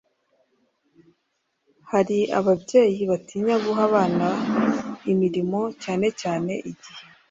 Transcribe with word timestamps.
Hari 1.91 2.19
ababyeyi 2.39 3.01
batinya 3.11 3.55
guha 3.63 3.81
abana 3.89 4.27
imirimo 5.11 5.59
cyane 5.83 6.07
cyane 6.21 6.51
igihe 6.71 7.01